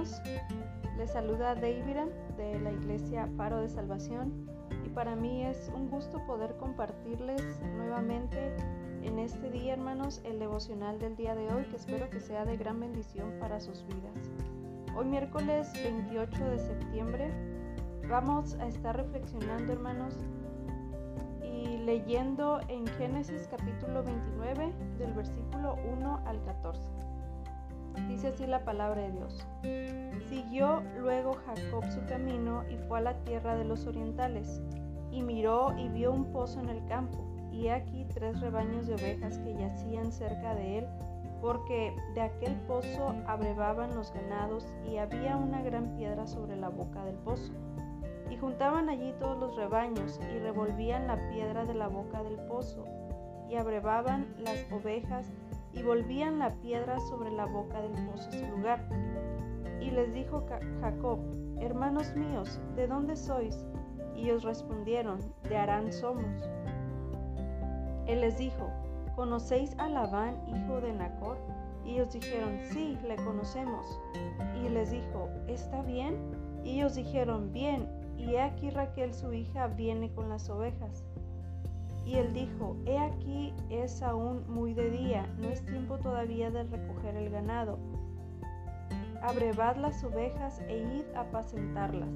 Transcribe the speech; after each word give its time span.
hermanos, 0.00 0.22
les 0.96 1.10
saluda 1.10 1.54
David 1.54 1.96
de 2.36 2.58
la 2.60 2.72
Iglesia 2.72 3.28
Faro 3.36 3.60
de 3.60 3.68
Salvación 3.68 4.48
y 4.84 4.88
para 4.88 5.14
mí 5.14 5.44
es 5.44 5.70
un 5.74 5.90
gusto 5.90 6.24
poder 6.26 6.56
compartirles 6.56 7.60
nuevamente 7.76 8.54
en 9.02 9.18
este 9.18 9.50
día 9.50 9.74
hermanos 9.74 10.22
el 10.24 10.38
devocional 10.38 10.98
del 10.98 11.16
día 11.16 11.34
de 11.34 11.52
hoy 11.52 11.64
que 11.64 11.76
espero 11.76 12.08
que 12.08 12.20
sea 12.20 12.44
de 12.44 12.56
gran 12.56 12.80
bendición 12.80 13.30
para 13.40 13.60
sus 13.60 13.84
vidas. 13.86 14.30
Hoy 14.96 15.06
miércoles 15.06 15.70
28 15.74 16.44
de 16.44 16.58
septiembre 16.58 17.30
vamos 18.08 18.54
a 18.54 18.68
estar 18.68 18.96
reflexionando 18.96 19.72
hermanos 19.72 20.14
y 21.42 21.76
leyendo 21.78 22.60
en 22.68 22.86
Génesis 22.86 23.48
capítulo 23.50 24.02
29 24.02 24.72
del 24.98 25.12
versículo 25.12 25.76
1 25.92 26.22
al 26.26 26.42
14. 26.44 27.09
Dice 28.08 28.28
así 28.28 28.46
la 28.46 28.64
palabra 28.64 29.02
de 29.02 29.12
Dios. 29.12 29.46
Siguió 30.28 30.82
luego 30.98 31.36
Jacob 31.46 31.84
su 31.90 32.04
camino 32.06 32.62
y 32.68 32.76
fue 32.86 32.98
a 32.98 33.02
la 33.02 33.14
tierra 33.24 33.56
de 33.56 33.64
los 33.64 33.86
orientales, 33.86 34.62
y 35.10 35.22
miró 35.22 35.76
y 35.76 35.88
vio 35.88 36.12
un 36.12 36.32
pozo 36.32 36.60
en 36.60 36.68
el 36.68 36.84
campo, 36.86 37.18
y 37.50 37.68
aquí 37.68 38.06
tres 38.14 38.40
rebaños 38.40 38.86
de 38.86 38.94
ovejas 38.94 39.38
que 39.38 39.54
yacían 39.54 40.12
cerca 40.12 40.54
de 40.54 40.78
él, 40.78 40.86
porque 41.40 41.96
de 42.14 42.20
aquel 42.20 42.54
pozo 42.66 43.14
abrevaban 43.26 43.94
los 43.94 44.12
ganados, 44.12 44.66
y 44.88 44.98
había 44.98 45.36
una 45.36 45.62
gran 45.62 45.96
piedra 45.96 46.26
sobre 46.26 46.56
la 46.56 46.68
boca 46.68 47.04
del 47.04 47.16
pozo. 47.16 47.52
Y 48.30 48.36
juntaban 48.36 48.88
allí 48.88 49.12
todos 49.18 49.38
los 49.38 49.56
rebaños, 49.56 50.20
y 50.32 50.38
revolvían 50.38 51.06
la 51.06 51.16
piedra 51.30 51.64
de 51.64 51.74
la 51.74 51.88
boca 51.88 52.22
del 52.22 52.36
pozo, 52.46 52.84
y 53.48 53.56
abrevaban 53.56 54.32
las 54.38 54.64
ovejas 54.70 55.32
y 55.72 55.82
volvían 55.82 56.38
la 56.38 56.50
piedra 56.60 56.98
sobre 57.00 57.30
la 57.30 57.46
boca 57.46 57.80
del 57.80 57.92
pozo 58.06 58.28
a 58.28 58.32
su 58.32 58.46
lugar. 58.46 58.88
Y 59.80 59.90
les 59.90 60.12
dijo 60.12 60.44
Jacob, 60.80 61.20
hermanos 61.60 62.14
míos, 62.14 62.60
¿de 62.76 62.86
dónde 62.86 63.16
sois? 63.16 63.64
Y 64.14 64.24
ellos 64.24 64.42
respondieron, 64.42 65.20
de 65.48 65.56
Arán 65.56 65.92
somos. 65.92 66.24
Él 68.06 68.20
les 68.20 68.36
dijo, 68.38 68.70
¿conocéis 69.14 69.74
a 69.78 69.88
Labán, 69.88 70.36
hijo 70.48 70.80
de 70.80 70.92
Nacor? 70.92 71.38
Y 71.84 71.94
ellos 71.94 72.12
dijeron, 72.12 72.58
sí, 72.70 72.98
le 73.06 73.16
conocemos. 73.16 74.00
Y 74.62 74.68
les 74.68 74.90
dijo, 74.90 75.28
¿está 75.46 75.82
bien? 75.82 76.16
Y 76.64 76.76
ellos 76.76 76.94
dijeron, 76.94 77.52
bien, 77.52 77.88
y 78.18 78.34
he 78.34 78.42
aquí 78.42 78.70
Raquel 78.70 79.14
su 79.14 79.32
hija 79.32 79.68
viene 79.68 80.12
con 80.12 80.28
las 80.28 80.50
ovejas. 80.50 81.04
Y 82.10 82.16
él 82.16 82.32
dijo, 82.32 82.76
He 82.86 82.98
aquí 82.98 83.54
es 83.68 84.02
aún 84.02 84.44
muy 84.48 84.74
de 84.74 84.90
día, 84.90 85.32
no 85.38 85.48
es 85.48 85.64
tiempo 85.64 85.96
todavía 85.98 86.50
de 86.50 86.64
recoger 86.64 87.14
el 87.14 87.30
ganado. 87.30 87.78
Abrevad 89.22 89.76
las 89.76 90.02
ovejas 90.02 90.60
e 90.66 90.78
id 90.78 91.04
a 91.14 91.20
apacentarlas. 91.20 92.08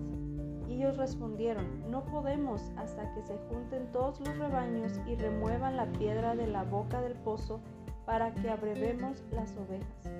Y 0.68 0.78
ellos 0.78 0.96
respondieron, 0.96 1.88
No 1.88 2.02
podemos 2.06 2.72
hasta 2.76 3.14
que 3.14 3.22
se 3.22 3.38
junten 3.48 3.86
todos 3.92 4.18
los 4.18 4.36
rebaños 4.36 5.00
y 5.06 5.14
remuevan 5.14 5.76
la 5.76 5.86
piedra 5.92 6.34
de 6.34 6.48
la 6.48 6.64
boca 6.64 7.00
del 7.00 7.14
pozo 7.14 7.60
para 8.04 8.34
que 8.34 8.50
abrevemos 8.50 9.22
las 9.30 9.56
ovejas. 9.56 10.10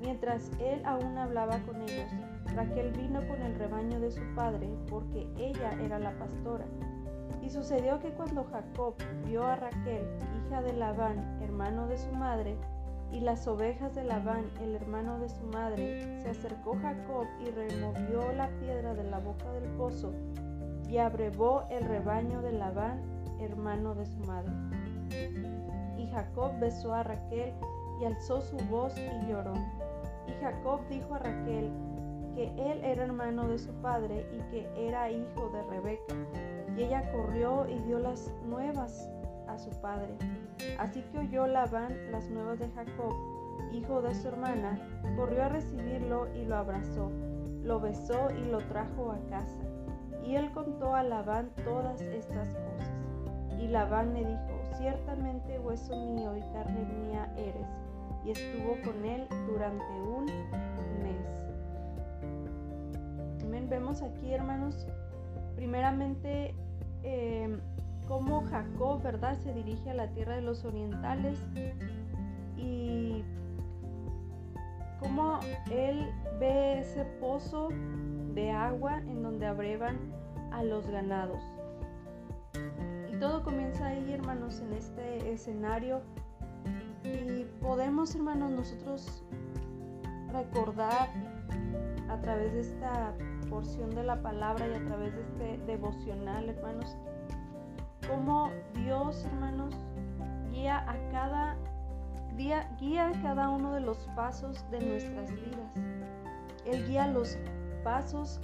Mientras 0.00 0.50
él 0.60 0.80
aún 0.86 1.18
hablaba 1.18 1.58
con 1.66 1.82
ellos, 1.82 2.10
Raquel 2.54 2.92
vino 2.92 3.20
con 3.28 3.42
el 3.42 3.54
rebaño 3.56 4.00
de 4.00 4.12
su 4.12 4.22
padre, 4.34 4.66
porque 4.88 5.28
ella 5.36 5.72
era 5.84 5.98
la 5.98 6.18
pastora 6.18 6.64
y 7.42 7.50
sucedió 7.50 7.98
que 8.00 8.10
cuando 8.10 8.44
Jacob 8.44 8.94
vio 9.24 9.44
a 9.44 9.56
Raquel, 9.56 10.06
hija 10.46 10.62
de 10.62 10.72
Labán, 10.72 11.40
hermano 11.42 11.86
de 11.86 11.98
su 11.98 12.12
madre, 12.12 12.56
y 13.12 13.20
las 13.20 13.46
ovejas 13.48 13.94
de 13.94 14.04
Labán, 14.04 14.44
el 14.60 14.76
hermano 14.76 15.18
de 15.18 15.28
su 15.28 15.44
madre, 15.46 16.22
se 16.22 16.30
acercó 16.30 16.76
Jacob 16.80 17.26
y 17.40 17.50
removió 17.50 18.32
la 18.32 18.48
piedra 18.60 18.94
de 18.94 19.04
la 19.04 19.18
boca 19.18 19.50
del 19.52 19.68
pozo 19.76 20.12
y 20.88 20.98
abrevó 20.98 21.64
el 21.70 21.84
rebaño 21.84 22.40
de 22.42 22.52
Labán, 22.52 23.00
hermano 23.40 23.94
de 23.94 24.06
su 24.06 24.18
madre. 24.20 24.52
Y 25.98 26.06
Jacob 26.08 26.52
besó 26.60 26.94
a 26.94 27.02
Raquel 27.02 27.52
y 28.00 28.04
alzó 28.04 28.40
su 28.40 28.56
voz 28.68 28.94
y 28.96 29.28
lloró. 29.28 29.54
Y 30.26 30.32
Jacob 30.40 30.80
dijo 30.88 31.14
a 31.14 31.18
Raquel 31.18 31.70
que 32.34 32.44
él 32.56 32.84
era 32.84 33.04
hermano 33.04 33.48
de 33.48 33.58
su 33.58 33.72
padre 33.74 34.26
y 34.32 34.50
que 34.50 34.68
era 34.76 35.10
hijo 35.10 35.50
de 35.50 35.62
Rebeca 35.64 36.14
ella 36.82 37.10
corrió 37.12 37.68
y 37.68 37.78
dio 37.80 37.98
las 37.98 38.32
nuevas 38.46 39.08
a 39.48 39.58
su 39.58 39.70
padre. 39.80 40.14
Así 40.78 41.02
que 41.02 41.18
oyó 41.18 41.46
Labán 41.46 41.94
las 42.10 42.28
nuevas 42.30 42.58
de 42.58 42.68
Jacob, 42.70 43.14
hijo 43.72 44.02
de 44.02 44.14
su 44.14 44.28
hermana, 44.28 44.78
corrió 45.16 45.44
a 45.44 45.48
recibirlo 45.48 46.28
y 46.34 46.44
lo 46.44 46.56
abrazó, 46.56 47.10
lo 47.62 47.80
besó 47.80 48.30
y 48.30 48.44
lo 48.50 48.58
trajo 48.58 49.12
a 49.12 49.18
casa. 49.30 49.60
Y 50.24 50.36
él 50.36 50.52
contó 50.52 50.94
a 50.94 51.02
Labán 51.02 51.50
todas 51.64 52.00
estas 52.02 52.54
cosas. 52.54 52.90
Y 53.58 53.68
Labán 53.68 54.14
le 54.14 54.20
dijo, 54.20 54.60
ciertamente 54.76 55.58
hueso 55.58 55.96
mío 55.96 56.36
y 56.36 56.40
carne 56.52 56.84
mía 56.84 57.32
eres. 57.36 57.66
Y 58.24 58.30
estuvo 58.32 58.76
con 58.84 59.04
él 59.04 59.26
durante 59.48 59.84
un 59.84 60.26
mes. 61.02 61.50
Vemos 63.70 64.02
aquí, 64.02 64.34
hermanos, 64.34 64.88
primeramente 65.54 66.56
eh, 67.02 67.58
cómo 68.08 68.44
Jacob, 68.46 69.02
¿verdad?, 69.02 69.38
se 69.42 69.52
dirige 69.52 69.90
a 69.90 69.94
la 69.94 70.08
tierra 70.08 70.36
de 70.36 70.42
los 70.42 70.64
orientales 70.64 71.38
y 72.56 73.22
cómo 74.98 75.40
él 75.70 76.06
ve 76.38 76.80
ese 76.80 77.04
pozo 77.20 77.68
de 78.34 78.50
agua 78.50 78.98
en 78.98 79.22
donde 79.22 79.46
abrevan 79.46 79.96
a 80.52 80.62
los 80.62 80.88
ganados. 80.88 81.42
Y 83.12 83.16
todo 83.18 83.42
comienza 83.42 83.86
ahí, 83.86 84.12
hermanos, 84.12 84.60
en 84.60 84.72
este 84.74 85.32
escenario. 85.32 86.00
Y 87.04 87.44
podemos, 87.60 88.14
hermanos, 88.14 88.50
nosotros 88.50 89.24
recordar 90.32 91.08
a 92.08 92.20
través 92.20 92.52
de 92.52 92.60
esta 92.60 93.14
porción 93.50 93.90
de 93.90 94.04
la 94.04 94.22
palabra 94.22 94.66
y 94.68 94.74
a 94.74 94.84
través 94.86 95.12
de 95.14 95.20
este 95.20 95.66
devocional, 95.66 96.48
hermanos, 96.48 96.96
cómo 98.08 98.50
Dios, 98.74 99.24
hermanos, 99.26 99.74
guía 100.50 100.78
a 100.88 100.96
cada 101.10 101.56
día, 102.36 102.70
guía 102.80 103.12
cada 103.22 103.50
uno 103.50 103.72
de 103.74 103.80
los 103.80 103.98
pasos 104.16 104.64
de 104.70 104.80
nuestras 104.80 105.30
vidas. 105.32 105.74
Él 106.64 106.86
guía 106.86 107.08
los 107.08 107.36
pasos 107.84 108.40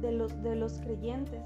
de 0.00 0.12
los, 0.12 0.42
de 0.42 0.56
los 0.56 0.78
creyentes. 0.80 1.42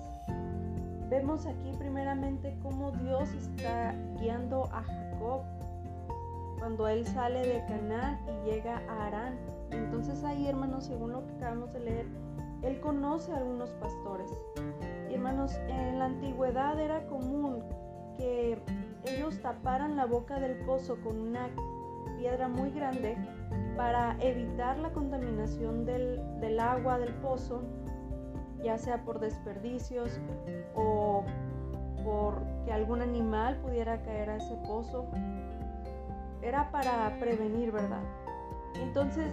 Vemos 1.11 1.47
aquí 1.47 1.73
primeramente 1.79 2.57
cómo 2.63 2.93
Dios 2.93 3.31
está 3.33 3.95
guiando 4.19 4.65
a 4.73 4.83
Jacob 4.83 5.43
cuando 6.59 6.89
él 6.89 7.07
sale 7.07 7.47
de 7.47 7.65
Canaán 7.67 8.19
y 8.27 8.51
llega 8.51 8.81
a 8.89 9.07
Arán. 9.07 9.37
Entonces 9.71 10.25
ahí, 10.25 10.47
hermanos, 10.47 10.85
según 10.85 11.13
lo 11.13 11.27
que 11.27 11.33
acabamos 11.33 11.73
de 11.73 11.81
leer, 11.81 12.07
él 12.65 12.81
conoce 12.81 13.33
a 13.33 13.37
algunos 13.37 13.71
pastores. 13.75 14.31
Y 15.11 15.15
hermanos, 15.15 15.55
en 15.69 15.99
la 15.99 16.07
antigüedad 16.07 16.79
era 16.81 17.07
común 17.07 17.63
que 18.17 18.59
ellos 19.07 19.41
taparan 19.41 19.97
la 19.97 20.07
boca 20.07 20.41
del 20.41 20.65
pozo 20.65 20.97
con 21.03 21.21
una 21.21 21.49
piedra 22.19 22.49
muy 22.49 22.71
grande 22.71 23.17
para 23.77 24.17
evitar 24.21 24.79
la 24.79 24.93
contaminación 24.93 25.85
del, 25.85 26.21
del 26.41 26.59
agua 26.59 26.99
del 26.99 27.13
pozo, 27.15 27.63
ya 28.63 28.79
sea 28.79 29.05
por 29.05 29.21
desperdicios 29.21 30.21
o 30.75 31.25
por 32.05 32.43
que 32.65 32.73
algún 32.73 33.03
animal 33.03 33.59
pudiera 33.59 34.01
caer 34.03 34.31
a 34.31 34.37
ese 34.37 34.55
pozo. 34.67 35.07
Era 36.41 36.71
para 36.71 37.17
prevenir, 37.19 37.73
¿verdad? 37.73 38.03
Entonces, 38.81 39.33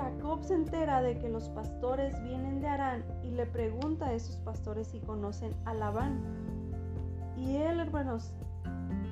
Jacob 0.00 0.42
se 0.42 0.54
entera 0.54 1.02
de 1.02 1.18
que 1.18 1.28
los 1.28 1.50
pastores 1.50 2.20
vienen 2.22 2.60
de 2.60 2.68
Arán 2.68 3.04
y 3.22 3.30
le 3.30 3.44
pregunta 3.44 4.06
a 4.06 4.14
esos 4.14 4.36
pastores 4.36 4.88
si 4.88 5.00
conocen 5.00 5.54
a 5.66 5.74
Labán. 5.74 6.20
Y 7.36 7.56
él, 7.56 7.80
hermanos, 7.80 8.32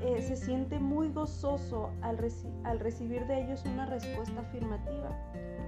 eh, 0.02 0.22
se 0.22 0.36
siente 0.36 0.78
muy 0.78 1.10
gozoso 1.10 1.90
al, 2.00 2.16
recibir 2.16 3.26
de 3.26 3.44
ellos 3.44 3.64
una 3.66 3.84
respuesta 3.84 4.40
afirmativa. 4.40 5.10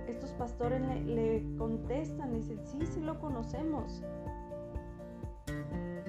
Estos 0.09 0.31
pastores 0.33 0.81
le, 0.81 1.01
le 1.03 1.57
contestan, 1.59 2.33
dicen, 2.33 2.59
sí, 2.65 2.87
sí 2.87 3.01
lo 3.01 3.21
conocemos. 3.21 4.03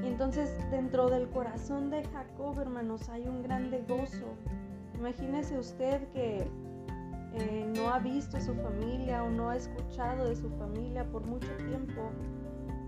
Y 0.02 0.08
entonces 0.08 0.58
dentro 0.72 1.10
del 1.10 1.30
corazón 1.30 1.90
de 1.90 2.04
Jacob, 2.06 2.60
hermanos, 2.60 3.10
hay 3.10 3.28
un 3.28 3.44
grande 3.44 3.84
gozo. 3.88 4.28
Imagínese 4.98 5.60
usted 5.60 6.08
que 6.14 6.48
eh, 7.34 7.72
no 7.76 7.90
ha 7.90 8.00
visto 8.00 8.38
a 8.38 8.42
su 8.42 8.54
familia 8.56 9.24
o 9.24 9.30
no 9.30 9.50
ha 9.50 9.56
escuchado 9.56 10.28
de 10.28 10.36
su 10.36 10.50
familia 10.50 11.06
por 11.06 11.26
mucho 11.26 11.50
tiempo 11.68 12.12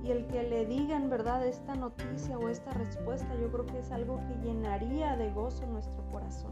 y 0.04 0.12
el 0.12 0.28
que 0.28 0.44
le 0.44 0.66
digan 0.66 1.10
verdad 1.10 1.46
esta 1.46 1.76
noticia 1.76 2.38
o 2.38 2.50
esta 2.50 2.72
respuesta 2.72 3.34
yo 3.40 3.50
creo 3.52 3.66
que 3.66 3.80
es 3.80 3.92
algo 3.92 4.20
que 4.28 4.36
llenaría 4.46 5.16
de 5.16 5.32
gozo 5.32 5.66
nuestro 5.68 6.04
corazón. 6.12 6.52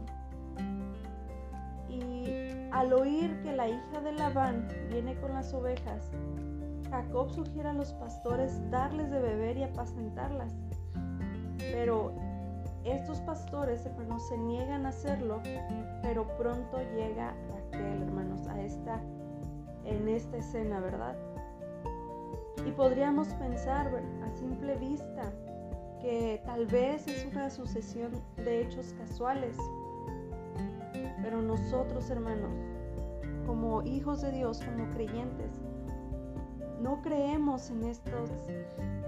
Y 1.90 2.24
al 2.70 2.94
oír 2.94 3.42
que 3.42 3.52
la 3.52 3.68
hija 3.68 4.00
de 4.02 4.12
Labán 4.12 4.66
viene 4.88 5.14
con 5.20 5.34
las 5.34 5.52
ovejas, 5.52 6.10
Jacob 6.88 7.30
sugiere 7.30 7.68
a 7.68 7.74
los 7.74 7.92
pastores 7.92 8.58
darles 8.70 9.10
de 9.10 9.20
beber 9.20 9.58
y 9.58 9.64
apacentarlas. 9.64 10.54
Pero 11.58 12.14
estos 12.84 13.20
pastores, 13.20 13.86
hermanos, 13.86 14.26
se 14.28 14.36
niegan 14.36 14.86
a 14.86 14.90
hacerlo, 14.90 15.40
pero 16.02 16.26
pronto 16.36 16.78
llega 16.94 17.34
Raquel, 17.50 18.02
hermanos, 18.02 18.46
a 18.48 18.60
esta, 18.60 19.00
en 19.84 20.08
esta 20.08 20.38
escena, 20.38 20.80
¿verdad? 20.80 21.16
Y 22.66 22.70
podríamos 22.72 23.28
pensar 23.34 23.88
a 24.24 24.30
simple 24.36 24.76
vista 24.76 25.32
que 26.00 26.42
tal 26.44 26.66
vez 26.66 27.06
es 27.06 27.26
una 27.26 27.50
sucesión 27.50 28.12
de 28.36 28.62
hechos 28.62 28.94
casuales, 28.98 29.56
pero 31.22 31.40
nosotros, 31.40 32.10
hermanos, 32.10 32.52
como 33.46 33.82
hijos 33.82 34.22
de 34.22 34.32
Dios, 34.32 34.60
como 34.64 34.90
creyentes, 34.90 35.60
no 36.80 37.00
creemos 37.02 37.70
en 37.70 37.84
estos 37.84 38.30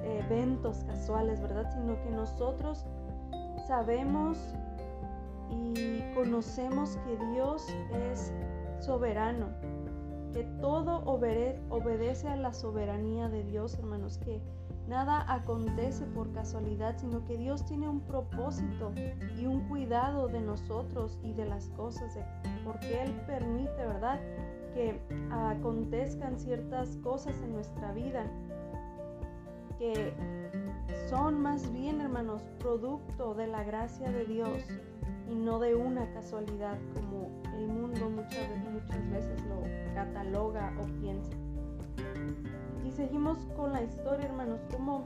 eventos 0.05 0.85
casuales, 0.85 1.41
¿verdad? 1.41 1.69
Sino 1.73 2.01
que 2.03 2.11
nosotros 2.11 2.87
sabemos 3.67 4.39
y 5.51 6.01
conocemos 6.15 6.99
que 7.05 7.17
Dios 7.33 7.67
es 8.11 8.33
soberano, 8.81 9.49
que 10.33 10.45
todo 10.61 11.03
obedece 11.05 12.29
a 12.29 12.37
la 12.37 12.53
soberanía 12.53 13.29
de 13.29 13.45
Dios, 13.45 13.79
hermanos, 13.79 14.19
que 14.19 14.41
nada 14.89 15.25
acontece 15.33 16.05
por 16.07 16.33
casualidad, 16.33 16.97
sino 16.99 17.25
que 17.25 17.39
Dios 17.39 17.65
tiene 17.65 17.89
un 17.89 18.01
propósito 18.01 18.93
y 19.39 19.47
un 19.47 19.67
cuidado 19.69 20.29
de 20.29 20.41
nosotros 20.41 21.19
y 21.23 21.33
de 21.33 21.47
las 21.47 21.69
cosas, 21.71 22.19
porque 22.65 23.03
Él 23.03 23.13
permite, 23.27 23.87
¿verdad? 23.87 24.21
que 24.75 25.01
acontezcan 25.31 26.39
ciertas 26.39 26.97
cosas 26.97 27.41
en 27.43 27.53
nuestra 27.53 27.93
vida 27.93 28.27
que 29.79 30.13
son 31.15 31.41
más 31.41 31.73
bien, 31.73 32.01
hermanos, 32.01 32.43
producto 32.59 33.35
de 33.35 33.47
la 33.47 33.63
gracia 33.63 34.11
de 34.11 34.25
Dios 34.25 34.65
y 35.31 35.37
no 35.37 35.61
de 35.61 35.77
una 35.77 36.13
casualidad 36.13 36.77
como 36.93 37.31
el 37.55 37.69
mundo 37.69 38.11
muchas, 38.11 38.49
veces 39.13 39.41
lo 39.45 39.63
cataloga 39.95 40.75
o 40.81 41.01
piensa. 41.01 41.31
Y 42.85 42.91
seguimos 42.91 43.39
con 43.57 43.73
la 43.73 43.85
historia, 43.85 44.27
hermanos, 44.27 44.59
como 44.73 45.05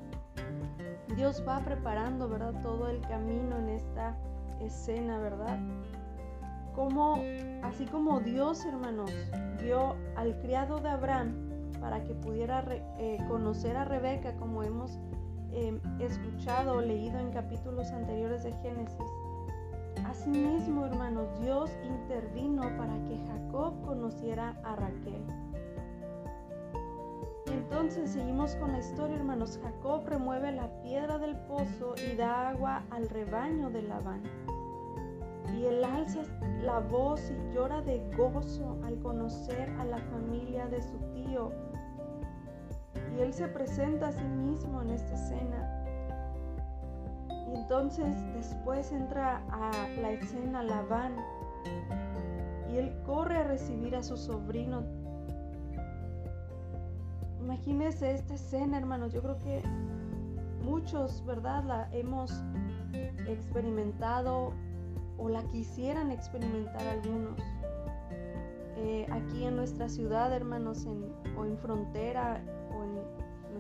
Dios 1.14 1.44
va 1.46 1.60
preparando, 1.60 2.26
¿verdad? 2.26 2.54
Todo 2.62 2.88
el 2.88 3.02
camino 3.02 3.58
en 3.58 3.68
esta 3.68 4.16
escena, 4.60 5.18
¿verdad? 5.18 5.58
como 6.74 7.20
así 7.64 7.84
como 7.84 8.20
Dios, 8.20 8.64
hermanos, 8.64 9.10
dio 9.60 9.94
al 10.16 10.38
criado 10.38 10.78
de 10.78 10.88
Abraham 10.88 11.34
para 11.80 12.02
que 12.04 12.14
pudiera 12.14 12.64
eh, 12.98 13.18
conocer 13.28 13.76
a 13.76 13.84
Rebeca, 13.84 14.36
como 14.36 14.62
hemos 14.62 14.98
em, 15.52 15.80
escuchado 16.00 16.76
o 16.76 16.80
leído 16.80 17.18
en 17.18 17.30
capítulos 17.30 17.90
anteriores 17.92 18.44
de 18.44 18.52
Génesis. 18.62 19.10
Asimismo, 20.06 20.86
hermanos, 20.86 21.28
Dios 21.40 21.70
intervino 21.84 22.62
para 22.76 22.94
que 23.04 23.18
Jacob 23.26 23.80
conociera 23.84 24.60
a 24.64 24.76
Raquel. 24.76 25.22
Entonces 27.52 28.10
seguimos 28.10 28.54
con 28.56 28.72
la 28.72 28.78
historia, 28.78 29.16
hermanos. 29.16 29.58
Jacob 29.62 30.02
remueve 30.06 30.52
la 30.52 30.68
piedra 30.82 31.18
del 31.18 31.36
pozo 31.36 31.94
y 32.10 32.16
da 32.16 32.50
agua 32.50 32.84
al 32.90 33.08
rebaño 33.08 33.70
de 33.70 33.82
Labán. 33.82 34.22
Y 35.54 35.64
él 35.64 35.84
alza 35.84 36.22
la 36.62 36.80
voz 36.80 37.30
y 37.30 37.54
llora 37.54 37.80
de 37.82 38.02
gozo 38.16 38.78
al 38.84 38.98
conocer 39.00 39.70
a 39.78 39.84
la 39.84 39.98
familia 39.98 40.66
de 40.66 40.82
su 40.82 40.98
tío. 41.14 41.50
Y 43.16 43.20
él 43.20 43.32
se 43.32 43.48
presenta 43.48 44.08
a 44.08 44.12
sí 44.12 44.24
mismo 44.24 44.82
en 44.82 44.90
esta 44.90 45.14
escena. 45.14 45.84
Y 47.48 47.56
entonces 47.56 48.14
después 48.34 48.92
entra 48.92 49.42
a 49.50 49.70
la 50.00 50.10
escena 50.12 50.62
Labán 50.62 51.16
y 52.70 52.76
él 52.76 52.94
corre 53.06 53.38
a 53.38 53.44
recibir 53.44 53.96
a 53.96 54.02
su 54.02 54.16
sobrino. 54.16 54.82
Imagínense 57.40 58.12
esta 58.12 58.34
escena, 58.34 58.76
hermanos. 58.76 59.12
Yo 59.12 59.22
creo 59.22 59.38
que 59.38 59.62
muchos, 60.62 61.24
¿verdad? 61.24 61.64
La 61.64 61.88
hemos 61.92 62.42
experimentado 63.26 64.52
o 65.16 65.28
la 65.28 65.42
quisieran 65.44 66.10
experimentar 66.10 66.86
algunos. 66.86 67.40
Eh, 68.76 69.06
aquí 69.10 69.44
en 69.44 69.56
nuestra 69.56 69.88
ciudad, 69.88 70.32
hermanos, 70.32 70.86
o 71.36 71.44
en 71.44 71.58
frontera, 71.58 72.40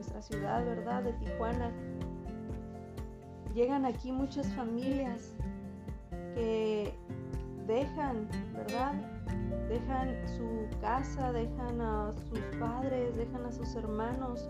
nuestra 0.08 0.22
ciudad, 0.22 0.64
¿verdad? 0.64 1.02
De 1.02 1.12
Tijuana, 1.14 1.70
llegan 3.54 3.84
aquí 3.84 4.12
muchas 4.12 4.46
familias 4.54 5.34
que 6.34 6.94
dejan, 7.66 8.28
¿verdad? 8.54 8.94
Dejan 9.68 10.16
su 10.36 10.80
casa, 10.80 11.32
dejan 11.32 11.80
a 11.80 12.12
sus 12.12 12.40
padres, 12.58 13.16
dejan 13.16 13.44
a 13.44 13.52
sus 13.52 13.74
hermanos 13.74 14.48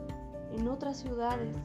en 0.52 0.68
otras 0.68 0.98
ciudades 0.98 1.56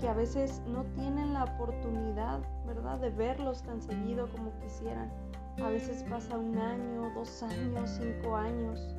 que 0.00 0.08
a 0.08 0.14
veces 0.14 0.62
no 0.66 0.84
tienen 0.94 1.32
la 1.32 1.44
oportunidad, 1.44 2.40
¿verdad?, 2.66 2.98
de 2.98 3.10
verlos 3.10 3.62
tan 3.62 3.80
seguido 3.80 4.28
como 4.30 4.52
quisieran. 4.60 5.10
A 5.62 5.70
veces 5.70 6.04
pasa 6.08 6.36
un 6.36 6.56
año, 6.56 7.10
dos 7.14 7.42
años, 7.42 7.98
cinco 7.98 8.36
años. 8.36 8.97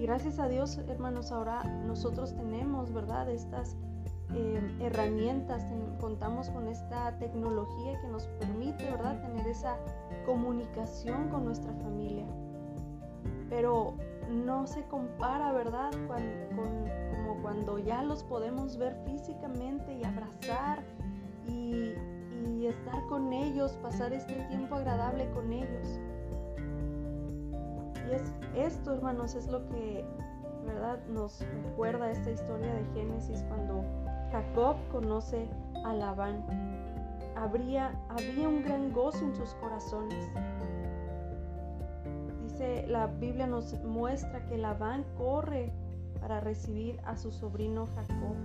Y 0.00 0.04
gracias 0.04 0.38
a 0.38 0.48
Dios, 0.48 0.78
hermanos, 0.88 1.30
ahora 1.30 1.62
nosotros 1.86 2.34
tenemos, 2.34 2.90
¿verdad?, 2.90 3.28
estas 3.28 3.76
eh, 4.34 4.78
herramientas, 4.80 5.66
contamos 6.00 6.48
con 6.48 6.68
esta 6.68 7.18
tecnología 7.18 8.00
que 8.00 8.08
nos 8.08 8.24
permite, 8.38 8.82
¿verdad?, 8.90 9.20
tener 9.20 9.46
esa 9.46 9.76
comunicación 10.24 11.28
con 11.28 11.44
nuestra 11.44 11.74
familia. 11.74 12.24
Pero 13.50 13.92
no 14.30 14.66
se 14.66 14.84
compara, 14.84 15.52
¿verdad?, 15.52 15.90
como 16.08 17.42
cuando 17.42 17.78
ya 17.78 18.02
los 18.02 18.24
podemos 18.24 18.78
ver 18.78 18.96
físicamente 19.04 19.98
y 19.98 20.02
abrazar 20.02 20.82
y 21.46 21.92
estar 22.64 23.06
con 23.08 23.34
ellos, 23.34 23.72
pasar 23.82 24.14
este 24.14 24.32
tiempo 24.48 24.76
agradable 24.76 25.30
con 25.32 25.52
ellos. 25.52 26.00
Y 28.10 28.14
es 28.14 28.32
esto, 28.56 28.94
hermanos, 28.94 29.34
es 29.34 29.46
lo 29.46 29.66
que, 29.68 30.04
¿verdad?, 30.66 30.98
nos 31.08 31.40
recuerda 31.64 32.10
esta 32.10 32.30
historia 32.30 32.74
de 32.74 32.84
Génesis 32.94 33.44
cuando 33.48 33.84
Jacob 34.32 34.76
conoce 34.90 35.48
a 35.84 35.94
Labán. 35.94 36.44
Habría, 37.36 37.98
había 38.08 38.48
un 38.48 38.62
gran 38.62 38.92
gozo 38.92 39.24
en 39.24 39.34
sus 39.34 39.54
corazones 39.54 40.28
la 42.88 43.06
Biblia 43.06 43.46
nos 43.46 43.72
muestra 43.84 44.44
que 44.46 44.58
Labán 44.58 45.04
corre 45.16 45.72
para 46.20 46.40
recibir 46.40 47.00
a 47.04 47.16
su 47.16 47.32
sobrino 47.32 47.88
Jacob. 47.94 48.36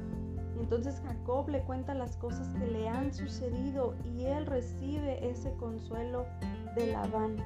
Y 0.55 0.59
entonces 0.59 1.01
Jacob 1.05 1.49
le 1.49 1.61
cuenta 1.63 1.93
las 1.93 2.15
cosas 2.17 2.47
que 2.57 2.67
le 2.67 2.87
han 2.87 3.13
sucedido 3.13 3.93
y 4.05 4.25
él 4.25 4.45
recibe 4.45 5.29
ese 5.29 5.51
consuelo 5.55 6.25
de 6.75 6.87
Labán, 6.87 7.37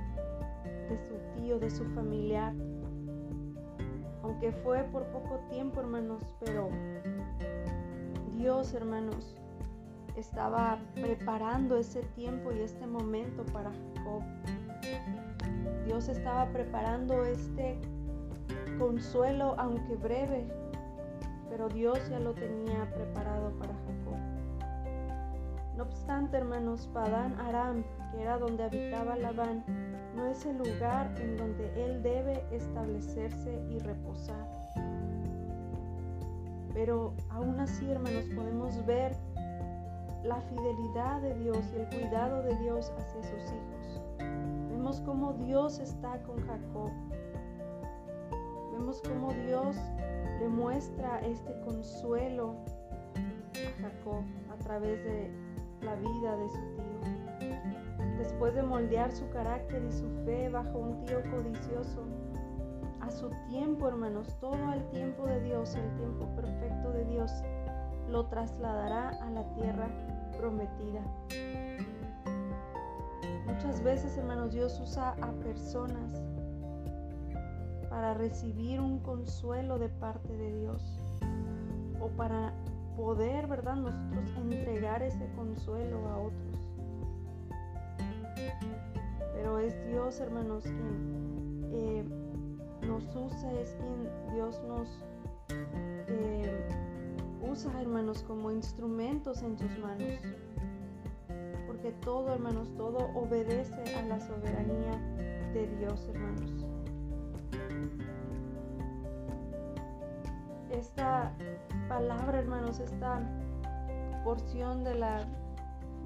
de 0.89 0.98
su 0.98 1.13
tío, 1.36 1.60
de 1.60 1.69
su 1.69 1.86
familiar. 1.93 2.53
Aunque 4.24 4.51
fue 4.51 4.84
por 4.86 5.05
poco 5.08 5.39
tiempo, 5.50 5.79
hermanos, 5.79 6.22
pero 6.39 6.69
Dios, 8.36 8.74
hermanos, 8.74 9.38
estaba 10.15 10.79
preparando 10.96 11.77
ese 11.77 12.01
tiempo 12.15 12.51
y 12.51 12.60
este 12.60 12.86
momento 12.86 13.46
para 13.53 13.72
Jacob. 13.72 14.24
Dios 15.86 16.10
estaba 16.10 16.46
preparando 16.51 17.25
este 17.25 17.79
consuelo, 18.77 19.55
aunque 19.58 19.96
breve, 19.96 20.48
pero 21.50 21.69
Dios 21.69 22.00
ya 22.10 22.19
lo 22.19 22.34
tenía 22.34 22.89
preparado 22.93 23.51
para 23.60 23.74
Jacob. 23.74 24.29
No 25.75 25.84
obstante, 25.84 26.38
hermanos, 26.38 26.89
Padán 26.93 27.39
Aram, 27.39 27.84
que 28.12 28.22
era 28.22 28.38
donde 28.38 28.63
habitaba 28.63 29.15
Labán, 29.15 29.63
no 30.20 30.28
es 30.28 30.46
el 30.46 30.58
lugar 30.58 31.10
en 31.22 31.38
donde 31.38 31.72
él 31.82 32.04
debe 32.04 32.44
establecerse 32.52 33.58
y 33.70 33.80
reposar. 33.80 34.46
Pero 36.74 37.14
aún 37.30 37.58
así, 37.60 37.90
hermanos, 37.90 38.26
podemos 38.36 38.86
ver 38.86 39.16
la 40.24 40.42
fidelidad 40.42 41.22
de 41.22 41.36
Dios 41.36 41.58
y 41.74 41.80
el 41.80 41.88
cuidado 41.88 42.44
de 42.44 42.56
Dios 42.58 42.92
hacia 42.98 43.24
sus 43.24 43.44
hijos. 43.54 44.02
Vemos 44.70 45.02
cómo 45.06 45.34
Dios 45.34 45.80
está 45.80 46.22
con 46.24 46.46
Jacob. 46.46 46.92
Vemos 48.74 49.02
cómo 49.08 49.32
Dios 49.46 49.78
le 50.40 50.50
muestra 50.50 51.20
este 51.22 51.58
consuelo 51.62 52.56
a 53.16 53.82
Jacob 53.82 54.24
a 54.52 54.58
través 54.64 55.02
de 55.06 55.32
la 55.82 55.96
vida 55.96 56.36
de 56.36 56.50
su 56.50 56.60
tío. 56.76 57.19
Después 58.20 58.54
de 58.54 58.62
moldear 58.62 59.12
su 59.12 59.28
carácter 59.30 59.82
y 59.84 59.92
su 59.92 60.08
fe 60.26 60.50
bajo 60.50 60.78
un 60.78 61.06
tío 61.06 61.22
codicioso, 61.32 62.04
a 63.00 63.10
su 63.10 63.30
tiempo, 63.48 63.88
hermanos, 63.88 64.36
todo 64.42 64.68
al 64.68 64.88
tiempo 64.90 65.26
de 65.26 65.40
Dios, 65.42 65.74
el 65.76 65.96
tiempo 65.96 66.28
perfecto 66.36 66.92
de 66.92 67.06
Dios, 67.06 67.32
lo 68.10 68.26
trasladará 68.28 69.10
a 69.10 69.30
la 69.32 69.44
tierra 69.54 69.88
prometida. 70.38 71.02
Muchas 73.48 73.82
veces, 73.82 74.18
hermanos, 74.18 74.52
Dios 74.54 74.80
usa 74.82 75.16
a 75.22 75.32
personas 75.44 76.22
para 77.90 78.14
recibir 78.14 78.82
un 78.82 79.00
consuelo 79.00 79.80
de 79.80 79.90
parte 79.90 80.36
de 80.36 80.60
Dios 80.60 81.00
o 82.02 82.10
para 82.10 82.54
poder, 82.98 83.48
¿verdad?, 83.48 83.76
nosotros 83.76 84.38
entregar 84.38 85.02
ese 85.04 85.26
consuelo 85.36 86.06
a 86.10 86.18
otros. 86.18 86.69
Dios, 89.88 90.20
hermanos, 90.20 90.64
quien 90.64 91.70
eh, 91.72 92.04
nos 92.88 93.04
usa, 93.16 93.52
es 93.54 93.76
quien 93.76 94.34
Dios 94.34 94.62
nos 94.68 94.88
eh, 96.08 96.68
usa, 97.42 97.72
hermanos, 97.82 98.24
como 98.24 98.52
instrumentos 98.52 99.42
en 99.42 99.58
sus 99.58 99.78
manos. 99.80 100.20
Porque 101.68 101.92
todo, 102.02 102.34
hermanos, 102.34 102.74
todo 102.76 103.10
obedece 103.16 103.96
a 103.96 104.02
la 104.04 104.20
soberanía 104.20 104.98
de 105.54 105.68
Dios, 105.78 106.08
hermanos. 106.10 106.66
Esta 110.72 111.34
palabra, 111.88 112.40
hermanos, 112.40 112.80
esta 112.80 113.22
porción 114.24 114.84
de 114.84 114.96
las 114.96 115.26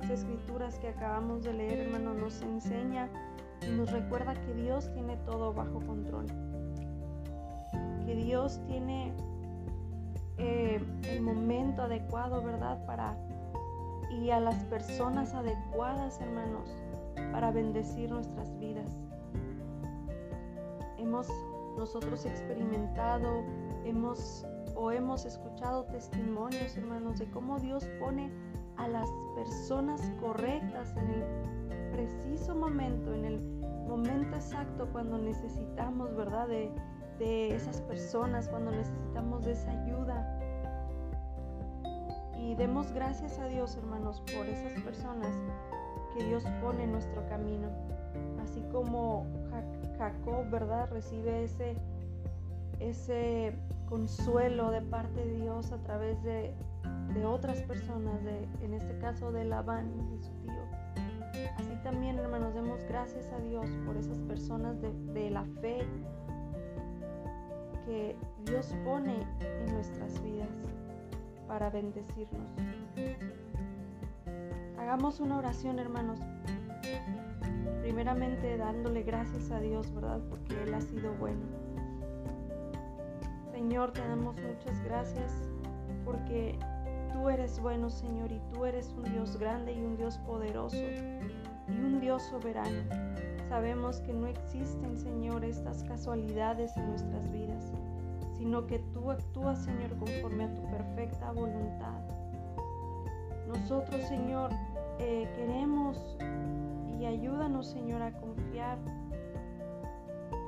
escrituras 0.09 0.77
que 0.79 0.89
acabamos 0.89 1.43
de 1.43 1.53
leer, 1.53 1.79
hermanos, 1.79 2.15
nos 2.17 2.41
enseña 2.41 3.09
nos 3.71 3.91
recuerda 3.91 4.33
que 4.33 4.53
Dios 4.53 4.91
tiene 4.93 5.17
todo 5.25 5.53
bajo 5.53 5.79
control. 5.85 6.27
Que 8.05 8.15
Dios 8.15 8.59
tiene 8.67 9.13
eh, 10.37 10.81
el 11.09 11.21
momento 11.21 11.83
adecuado, 11.83 12.41
¿verdad? 12.43 12.85
Para 12.85 13.17
y 14.21 14.29
a 14.29 14.39
las 14.39 14.63
personas 14.65 15.33
adecuadas, 15.33 16.21
hermanos, 16.21 16.69
para 17.31 17.51
bendecir 17.51 18.09
nuestras 18.09 18.57
vidas. 18.59 18.91
Hemos 20.97 21.27
nosotros 21.77 22.25
experimentado, 22.25 23.43
hemos 23.83 24.45
o 24.75 24.91
hemos 24.91 25.25
escuchado 25.25 25.85
testimonios, 25.85 26.77
hermanos, 26.77 27.19
de 27.19 27.29
cómo 27.31 27.59
Dios 27.59 27.87
pone 27.99 28.31
a 28.77 28.87
las 28.87 29.09
personas 29.35 30.01
correctas 30.19 30.95
en 30.97 31.09
el 31.09 31.91
preciso 31.91 32.55
momento, 32.55 33.13
en 33.13 33.25
el 33.25 33.52
momento 33.97 34.35
exacto 34.35 34.87
cuando 34.91 35.19
necesitamos, 35.19 36.15
¿verdad? 36.15 36.47
De, 36.47 36.71
esas 37.55 37.79
personas, 37.81 38.49
cuando 38.49 38.71
necesitamos 38.71 39.45
de 39.45 39.53
esa 39.53 39.71
ayuda. 39.71 40.39
Y 42.37 42.55
demos 42.55 42.91
gracias 42.91 43.39
a 43.39 43.45
Dios, 43.45 43.77
hermanos, 43.77 44.21
por 44.35 44.45
esas 44.45 44.73
personas 44.81 45.29
que 46.13 46.25
Dios 46.25 46.43
pone 46.61 46.83
en 46.83 46.91
nuestro 46.91 47.25
camino. 47.29 47.69
Así 48.43 48.61
como 48.73 49.25
Jacob, 49.97 50.49
¿verdad? 50.49 50.89
Recibe 50.91 51.45
ese, 51.45 51.77
ese 52.81 53.55
consuelo 53.87 54.71
de 54.71 54.81
parte 54.81 55.23
de 55.23 55.35
Dios 55.35 55.71
a 55.71 55.77
través 55.77 56.21
de, 56.23 56.53
de 57.13 57.25
otras 57.25 57.61
personas, 57.61 58.21
de, 58.25 58.49
en 58.61 58.73
este 58.73 58.97
caso 58.97 59.31
de 59.31 59.45
Labán 59.45 59.93
y 60.13 60.21
su 60.21 60.31
tío. 60.41 60.62
También, 61.83 62.17
hermanos, 62.17 62.53
demos 62.53 62.81
gracias 62.85 63.31
a 63.33 63.39
Dios 63.39 63.67
por 63.85 63.97
esas 63.97 64.17
personas 64.21 64.81
de, 64.81 64.91
de 65.13 65.29
la 65.29 65.43
fe 65.61 65.85
que 67.85 68.15
Dios 68.45 68.73
pone 68.85 69.27
en 69.41 69.73
nuestras 69.73 70.21
vidas 70.23 70.47
para 71.47 71.69
bendecirnos. 71.69 72.47
Hagamos 74.79 75.19
una 75.19 75.37
oración, 75.37 75.77
hermanos. 75.79 76.19
Primeramente 77.81 78.57
dándole 78.57 79.03
gracias 79.03 79.51
a 79.51 79.59
Dios, 79.59 79.93
¿verdad? 79.93 80.21
Porque 80.29 80.63
Él 80.63 80.73
ha 80.73 80.81
sido 80.81 81.13
bueno. 81.15 81.41
Señor, 83.51 83.91
te 83.91 84.07
damos 84.07 84.35
muchas 84.37 84.81
gracias 84.83 85.33
porque 86.05 86.57
tú 87.11 87.29
eres 87.29 87.59
bueno, 87.59 87.89
Señor, 87.89 88.31
y 88.31 88.41
tú 88.53 88.65
eres 88.65 88.93
un 88.97 89.03
Dios 89.03 89.37
grande 89.37 89.73
y 89.73 89.83
un 89.83 89.97
Dios 89.97 90.17
poderoso 90.19 90.77
y 91.67 91.71
un 91.71 91.99
Dios 91.99 92.23
soberano. 92.23 92.83
Sabemos 93.49 94.01
que 94.01 94.13
no 94.13 94.27
existen, 94.27 94.97
Señor, 94.97 95.43
estas 95.43 95.83
casualidades 95.83 96.75
en 96.77 96.89
nuestras 96.89 97.31
vidas 97.31 97.71
sino 98.43 98.67
que 98.67 98.79
tú 98.93 99.09
actúas, 99.09 99.63
Señor, 99.63 99.95
conforme 99.97 100.43
a 100.43 100.53
tu 100.53 100.61
perfecta 100.63 101.31
voluntad. 101.31 102.01
Nosotros, 103.47 104.01
Señor, 104.01 104.51
eh, 104.99 105.31
queremos 105.37 106.17
y 106.99 107.05
ayúdanos, 107.05 107.67
Señor, 107.67 108.01
a 108.01 108.11
confiar 108.11 108.77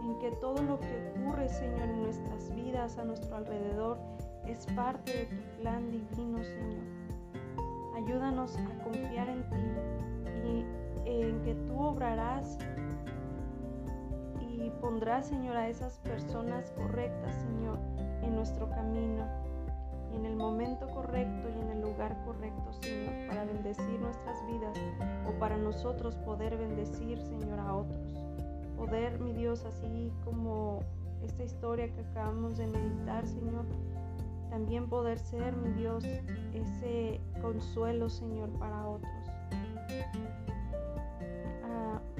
en 0.03 0.19
que 0.19 0.29
todo 0.41 0.61
lo 0.61 0.77
que 0.81 1.13
ocurre, 1.15 1.47
Señor, 1.47 1.83
en 1.83 2.03
nuestras 2.03 2.53
vidas, 2.53 2.97
a 2.97 3.05
nuestro 3.05 3.37
alrededor, 3.37 3.97
es 4.45 4.65
parte 4.75 5.13
de 5.13 5.25
tu 5.27 5.61
plan 5.61 5.89
divino, 5.89 6.43
Señor. 6.43 6.83
Ayúdanos 7.95 8.57
a 8.57 8.83
confiar 8.83 9.29
en 9.29 9.49
ti 9.51 9.55
y 10.49 10.65
en 11.05 11.41
que 11.43 11.55
tú 11.67 11.79
obrarás 11.79 12.57
y 14.41 14.69
pondrás, 14.81 15.27
Señor, 15.27 15.55
a 15.55 15.69
esas 15.69 15.99
personas 15.99 16.71
correctas, 16.71 17.35
Señor, 17.35 17.77
en 18.23 18.35
nuestro 18.35 18.69
camino, 18.69 19.25
en 20.13 20.25
el 20.25 20.35
momento 20.35 20.87
correcto 20.87 21.49
y 21.49 21.61
en 21.61 21.69
el 21.69 21.81
lugar 21.81 22.17
correcto, 22.25 22.73
Señor, 22.81 23.27
para 23.27 23.45
bendecir 23.45 23.99
nuestras 23.99 24.45
vidas 24.47 24.77
o 25.27 25.39
para 25.39 25.57
nosotros 25.57 26.15
poder 26.17 26.57
bendecir, 26.57 27.21
Señor, 27.21 27.59
a 27.59 27.75
otros. 27.75 28.13
Poder, 28.77 29.19
mi 29.19 29.33
Dios, 29.33 29.65
así 29.65 30.11
como 30.23 30.79
esta 31.21 31.43
historia 31.43 31.91
que 31.93 32.01
acabamos 32.01 32.57
de 32.57 32.67
meditar, 32.67 33.27
Señor, 33.27 33.65
también 34.49 34.87
poder 34.87 35.19
ser, 35.19 35.55
mi 35.55 35.71
Dios, 35.73 36.03
ese 36.53 37.19
consuelo, 37.41 38.09
Señor, 38.09 38.49
para 38.57 38.87
otros. 38.87 39.11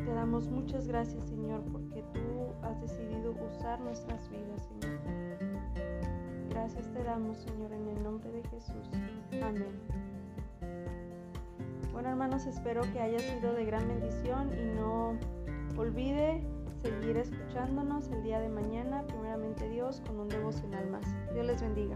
Te 0.06 0.14
damos 0.14 0.48
muchas 0.50 0.88
gracias, 0.88 1.28
Señor, 1.28 1.64
porque 1.72 2.04
tú 2.14 2.54
has 2.62 2.80
decidido 2.80 3.34
usar 3.50 3.80
nuestras 3.80 4.30
vidas, 4.30 4.62
Señor. 4.68 5.00
Gracias 6.52 6.92
te 6.94 7.04
damos, 7.04 7.38
Señor, 7.40 7.74
en 7.74 7.88
el 7.88 8.04
nombre 8.04 8.32
de 8.32 8.44
Jesús. 8.44 8.92
Amén. 9.42 9.80
Bueno, 11.92 12.10
hermanos, 12.10 12.46
espero 12.46 12.84
que 12.94 13.00
haya 13.00 13.18
sido 13.18 13.54
de 13.54 13.66
gran 13.66 13.88
bendición 13.88 14.52
y 14.54 14.76
no 14.76 15.18
olvide 15.76 16.44
seguir 16.84 17.18
escuchándonos 17.18 18.08
el 18.10 18.22
día 18.22 18.40
de 18.40 18.50
mañana, 18.50 19.04
primeramente 19.08 19.68
Dios, 19.70 20.04
con 20.06 20.20
un 20.20 20.30
devocional 20.30 20.88
más. 20.92 21.06
Dios 21.34 21.48
les 21.48 21.62
bendiga. 21.62 21.96